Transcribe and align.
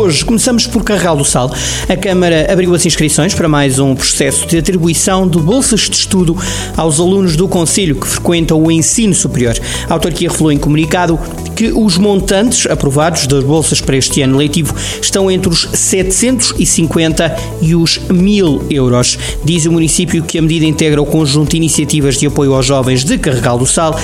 Hoje 0.00 0.24
começamos 0.24 0.66
por 0.66 0.82
Carregal 0.82 1.14
do 1.14 1.26
Sal. 1.26 1.52
A 1.86 1.94
Câmara 1.94 2.50
abriu 2.50 2.74
as 2.74 2.86
inscrições 2.86 3.34
para 3.34 3.46
mais 3.46 3.78
um 3.78 3.94
processo 3.94 4.46
de 4.46 4.56
atribuição 4.56 5.28
de 5.28 5.38
bolsas 5.38 5.80
de 5.90 5.94
estudo 5.94 6.34
aos 6.74 6.98
alunos 6.98 7.36
do 7.36 7.46
Conselho 7.46 7.96
que 7.96 8.06
frequentam 8.06 8.62
o 8.62 8.70
ensino 8.70 9.14
superior. 9.14 9.54
A 9.90 9.92
autarquia 9.92 10.30
revelou 10.30 10.52
em 10.52 10.56
comunicado 10.56 11.20
que 11.54 11.70
os 11.70 11.98
montantes 11.98 12.64
aprovados 12.64 13.26
das 13.26 13.44
bolsas 13.44 13.82
para 13.82 13.94
este 13.94 14.22
ano 14.22 14.38
letivo 14.38 14.74
estão 15.02 15.30
entre 15.30 15.50
os 15.50 15.68
750 15.74 17.36
e 17.60 17.74
os 17.74 17.98
1000 17.98 18.68
euros. 18.70 19.18
Diz 19.44 19.66
o 19.66 19.72
município 19.72 20.22
que 20.22 20.38
a 20.38 20.42
medida 20.42 20.64
integra 20.64 21.02
o 21.02 21.04
conjunto 21.04 21.50
de 21.50 21.58
iniciativas 21.58 22.16
de 22.16 22.26
apoio 22.26 22.54
aos 22.54 22.64
jovens 22.64 23.04
de 23.04 23.18
Carregal 23.18 23.58
do 23.58 23.66
Sal, 23.66 23.94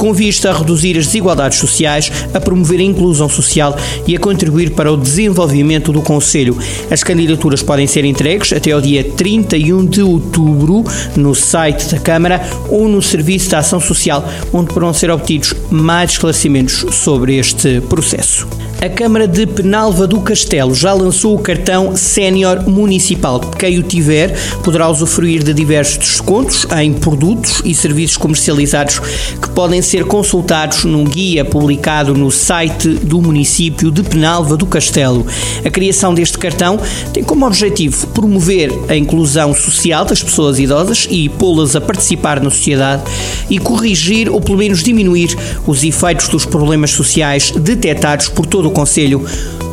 com 0.00 0.14
vista 0.14 0.48
a 0.48 0.56
reduzir 0.56 0.96
as 0.96 1.04
desigualdades 1.04 1.58
sociais, 1.58 2.10
a 2.32 2.40
promover 2.40 2.80
a 2.80 2.82
inclusão 2.82 3.28
social 3.28 3.76
e 4.06 4.16
a 4.16 4.18
contribuir 4.18 4.70
para 4.70 4.90
o 4.90 4.96
desenvolvimento 4.96 5.92
do 5.92 6.00
Conselho. 6.00 6.56
As 6.90 7.04
candidaturas 7.04 7.62
podem 7.62 7.86
ser 7.86 8.06
entregues 8.06 8.50
até 8.50 8.70
ao 8.70 8.80
dia 8.80 9.04
31 9.04 9.84
de 9.84 10.00
outubro 10.00 10.84
no 11.14 11.34
site 11.34 11.94
da 11.94 11.98
Câmara 11.98 12.40
ou 12.70 12.88
no 12.88 13.02
Serviço 13.02 13.50
de 13.50 13.56
Ação 13.56 13.78
Social, 13.78 14.26
onde 14.54 14.68
poderão 14.68 14.94
ser 14.94 15.10
obtidos 15.10 15.52
mais 15.70 16.12
esclarecimentos 16.12 16.86
sobre 16.92 17.36
este 17.36 17.82
processo. 17.82 18.48
A 18.82 18.88
Câmara 18.88 19.28
de 19.28 19.46
Penalva 19.46 20.06
do 20.06 20.22
Castelo 20.22 20.74
já 20.74 20.94
lançou 20.94 21.34
o 21.34 21.38
cartão 21.38 21.94
Sénior 21.94 22.66
Municipal. 22.66 23.38
Quem 23.38 23.78
o 23.78 23.82
tiver 23.82 24.34
poderá 24.64 24.88
usufruir 24.88 25.44
de 25.44 25.52
diversos 25.52 25.98
descontos 25.98 26.66
em 26.80 26.94
produtos 26.94 27.60
e 27.62 27.74
serviços 27.74 28.16
comercializados 28.16 28.98
que 28.98 29.50
podem 29.50 29.82
ser 29.82 29.89
consultados 30.06 30.84
num 30.84 31.04
guia 31.04 31.44
publicado 31.44 32.14
no 32.14 32.30
site 32.30 32.88
do 32.88 33.20
município 33.20 33.90
de 33.90 34.04
Penalva 34.04 34.56
do 34.56 34.64
Castelo. 34.64 35.26
A 35.64 35.68
criação 35.68 36.14
deste 36.14 36.38
cartão 36.38 36.78
tem 37.12 37.24
como 37.24 37.44
objetivo 37.44 38.06
promover 38.08 38.72
a 38.88 38.96
inclusão 38.96 39.52
social 39.52 40.04
das 40.04 40.22
pessoas 40.22 40.60
idosas 40.60 41.08
e 41.10 41.28
pô-las 41.28 41.74
a 41.74 41.80
participar 41.80 42.40
na 42.40 42.50
sociedade 42.50 43.02
e 43.50 43.58
corrigir 43.58 44.30
ou 44.30 44.40
pelo 44.40 44.58
menos 44.58 44.82
diminuir 44.82 45.36
os 45.66 45.82
efeitos 45.82 46.28
dos 46.28 46.46
problemas 46.46 46.92
sociais 46.92 47.50
detectados 47.50 48.28
por 48.28 48.46
todo 48.46 48.68
o 48.68 48.70
Conselho 48.70 49.24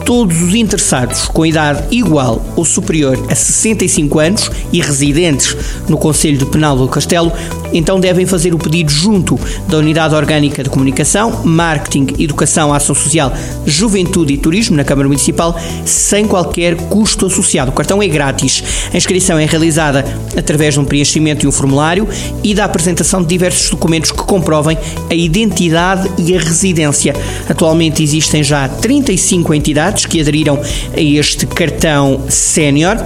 todos 0.08 0.41
os 0.41 0.55
interessados 0.55 1.25
com 1.25 1.45
idade 1.45 1.83
igual 1.91 2.41
ou 2.55 2.63
superior 2.63 3.22
a 3.30 3.36
65 3.36 4.19
anos 4.19 4.49
e 4.72 4.80
residentes 4.80 5.53
no 5.89 5.97
Conselho 5.97 6.38
de 6.38 6.45
Penal 6.45 6.77
do 6.77 6.88
Castelo, 6.88 7.30
então 7.73 7.99
devem 7.99 8.25
fazer 8.25 8.53
o 8.53 8.58
pedido 8.58 8.89
junto 8.89 9.38
da 9.67 9.77
Unidade 9.77 10.16
Orgânica 10.16 10.64
de 10.64 10.69
Comunicação, 10.69 11.44
Marketing, 11.44 12.08
Educação, 12.17 12.73
Ação 12.73 12.95
Social, 12.95 13.33
Juventude 13.66 14.33
e 14.33 14.38
Turismo 14.38 14.77
na 14.77 14.86
Câmara 14.86 15.09
Municipal, 15.09 15.59
sem 15.83 16.25
qualquer 16.25 16.77
custo 16.88 17.25
associado. 17.25 17.71
O 17.71 17.73
cartão 17.73 18.02
é 18.02 18.08
grátis. 18.08 18.64
A 18.94 18.95
inscrição 18.95 19.38
é 19.38 19.45
realizada 19.45 20.05
através 20.38 20.75
de 20.75 20.80
um 20.80 20.86
preenchimento 20.86 21.42
de 21.42 21.47
um 21.49 21.52
formulário 21.52 22.08
e 22.42 22.55
da 22.55 22.64
apresentação 22.64 23.21
de 23.21 23.27
diversos 23.27 23.69
documentos 23.69 24.11
que 24.11 24.23
comprovem 24.23 24.77
a 25.09 25.14
identidade 25.14 26.09
e 26.17 26.33
a 26.33 26.39
residência. 26.39 27.14
Atualmente 27.49 28.02
existem 28.02 28.42
já 28.42 28.69
35 28.69 29.53
entidades 29.53 29.96
que 30.05 30.21
aderiram 30.21 30.59
a 30.95 30.99
este 30.99 31.45
cartão 31.47 32.21
sénior 32.29 32.97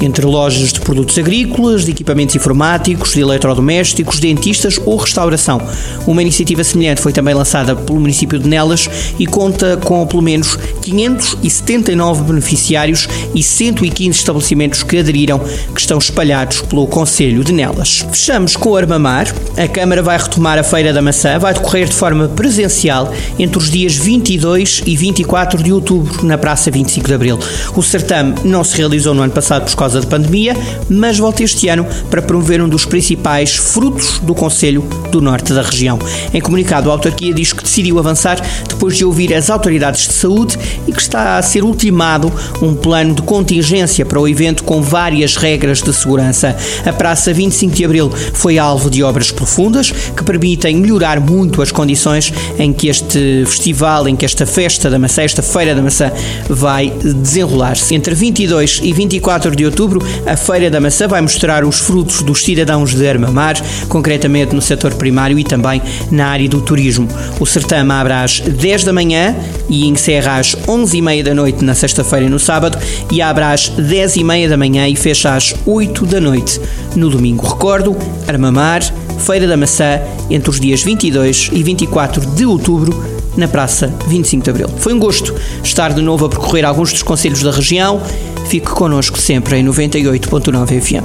entre 0.00 0.24
lojas 0.24 0.72
de 0.72 0.80
produtos 0.80 1.18
agrícolas, 1.18 1.84
de 1.84 1.90
equipamentos 1.90 2.36
informáticos, 2.36 3.12
de 3.12 3.20
eletrodomésticos, 3.20 4.20
dentistas 4.20 4.80
ou 4.84 4.96
restauração. 4.96 5.60
Uma 6.06 6.22
iniciativa 6.22 6.62
semelhante 6.64 7.00
foi 7.00 7.12
também 7.12 7.34
lançada 7.34 7.74
pelo 7.74 8.00
município 8.00 8.38
de 8.38 8.48
Nelas 8.48 8.88
e 9.18 9.26
conta 9.26 9.76
com 9.76 10.06
pelo 10.06 10.22
menos 10.22 10.58
579 10.82 12.24
beneficiários 12.24 13.08
e 13.34 13.42
115 13.42 14.10
estabelecimentos 14.10 14.82
que 14.82 14.98
aderiram, 14.98 15.40
que 15.74 15.80
estão 15.80 15.98
espalhados 15.98 16.60
pelo 16.62 16.86
Conselho 16.86 17.44
de 17.44 17.52
Nelas. 17.52 18.04
Fechamos 18.10 18.56
com 18.56 18.70
o 18.70 18.76
Armamar. 18.76 19.32
A 19.56 19.68
Câmara 19.68 20.02
vai 20.02 20.16
retomar 20.18 20.58
a 20.58 20.62
Feira 20.62 20.92
da 20.92 21.02
Maçã, 21.02 21.38
vai 21.38 21.54
decorrer 21.54 21.88
de 21.88 21.94
forma 21.94 22.28
presencial 22.28 23.12
entre 23.38 23.58
os 23.58 23.70
dias 23.70 23.94
22 23.96 24.82
e 24.86 24.96
24 24.96 25.62
de 25.62 25.72
outubro 25.72 26.24
na 26.24 26.38
Praça 26.38 26.70
25 26.70 27.06
de 27.06 27.14
Abril. 27.14 27.38
O 27.74 27.82
certame 27.82 28.34
não 28.44 28.64
se 28.64 28.76
realizou 28.76 29.14
no 29.14 29.22
ano 29.22 29.32
passado 29.32 29.64
por 29.64 29.76
causa 29.76 29.87
causa 29.88 30.02
da 30.02 30.06
pandemia, 30.06 30.54
mas 30.90 31.18
volta 31.18 31.42
este 31.42 31.66
ano 31.68 31.86
para 32.10 32.20
promover 32.20 32.60
um 32.60 32.68
dos 32.68 32.84
principais 32.84 33.56
frutos 33.56 34.18
do 34.18 34.34
Conselho 34.34 34.82
do 35.10 35.22
Norte 35.22 35.54
da 35.54 35.62
região. 35.62 35.98
Em 36.34 36.40
comunicado, 36.42 36.90
a 36.90 36.92
autarquia 36.92 37.32
diz 37.32 37.54
que 37.54 37.62
decidiu 37.62 37.98
avançar 37.98 38.38
depois 38.68 38.98
de 38.98 39.04
ouvir 39.04 39.32
as 39.32 39.48
autoridades 39.48 40.06
de 40.06 40.12
saúde 40.12 40.58
e 40.86 40.92
que 40.92 41.00
está 41.00 41.38
a 41.38 41.42
ser 41.42 41.64
ultimado 41.64 42.30
um 42.60 42.74
plano 42.74 43.14
de 43.14 43.22
contingência 43.22 44.04
para 44.04 44.20
o 44.20 44.28
evento 44.28 44.62
com 44.62 44.82
várias 44.82 45.36
regras 45.36 45.80
de 45.80 45.92
segurança. 45.94 46.54
A 46.84 46.92
Praça 46.92 47.32
25 47.32 47.74
de 47.74 47.84
Abril 47.84 48.10
foi 48.34 48.58
alvo 48.58 48.90
de 48.90 49.02
obras 49.02 49.32
profundas 49.32 49.90
que 49.90 50.22
permitem 50.22 50.76
melhorar 50.76 51.18
muito 51.18 51.62
as 51.62 51.72
condições 51.72 52.30
em 52.58 52.74
que 52.74 52.88
este 52.88 53.44
festival, 53.46 54.06
em 54.06 54.14
que 54.14 54.26
esta 54.26 54.44
festa 54.44 54.90
da 54.90 54.98
maçã, 54.98 55.22
esta 55.22 55.42
feira 55.42 55.74
da 55.74 55.80
maçã, 55.80 56.12
vai 56.46 56.90
desenrolar-se. 56.90 57.94
Entre 57.94 58.14
22 58.14 58.80
e 58.82 58.92
24 58.92 59.56
de 59.56 59.64
outubro, 59.64 59.77
outubro, 59.78 60.04
a 60.26 60.36
Feira 60.36 60.68
da 60.68 60.80
Maçã 60.80 61.06
vai 61.06 61.20
mostrar 61.20 61.64
os 61.64 61.78
frutos 61.78 62.22
dos 62.22 62.42
cidadãos 62.42 62.94
de 62.94 63.06
Armamar, 63.06 63.56
concretamente 63.88 64.52
no 64.52 64.60
setor 64.60 64.94
primário 64.94 65.38
e 65.38 65.44
também 65.44 65.80
na 66.10 66.26
área 66.26 66.48
do 66.48 66.60
turismo. 66.60 67.06
O 67.38 67.46
certame 67.46 67.92
abre 67.92 68.12
às 68.12 68.40
10 68.40 68.82
da 68.82 68.92
manhã 68.92 69.36
e 69.68 69.86
encerra 69.86 70.38
às 70.38 70.56
11h30 70.56 71.22
da 71.22 71.34
noite 71.34 71.64
na 71.64 71.76
sexta-feira 71.76 72.26
e 72.26 72.28
no 72.28 72.40
sábado 72.40 72.76
e 73.10 73.22
abre 73.22 73.44
às 73.44 73.70
10h30 73.70 74.48
da 74.48 74.56
manhã 74.56 74.88
e 74.88 74.96
fecha 74.96 75.36
às 75.36 75.54
8 75.64 76.06
da 76.06 76.20
noite 76.20 76.60
no 76.96 77.08
domingo. 77.08 77.46
Recordo, 77.46 77.96
Armamar, 78.26 78.82
Feira 79.20 79.46
da 79.46 79.56
Maçã, 79.56 80.00
entre 80.28 80.50
os 80.50 80.58
dias 80.58 80.82
22 80.82 81.50
e 81.52 81.62
24 81.62 82.26
de 82.26 82.44
outubro, 82.44 83.17
na 83.38 83.48
Praça 83.48 83.92
25 84.06 84.44
de 84.44 84.50
Abril. 84.50 84.68
Foi 84.78 84.92
um 84.92 84.98
gosto 84.98 85.34
estar 85.62 85.92
de 85.92 86.02
novo 86.02 86.26
a 86.26 86.28
percorrer 86.28 86.64
alguns 86.64 86.92
dos 86.92 87.02
conselhos 87.02 87.42
da 87.42 87.50
região 87.50 88.02
Fique 88.48 88.70
connosco 88.70 89.18
sempre 89.18 89.58
em 89.58 89.64
98.9 89.66 90.80
FM. 90.80 91.04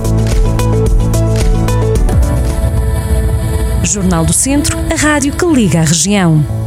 Jornal 3.83 4.25
do 4.25 4.31
Centro, 4.31 4.77
a 4.89 4.95
rádio 4.95 5.33
que 5.35 5.45
liga 5.45 5.81
a 5.81 5.83
região. 5.83 6.62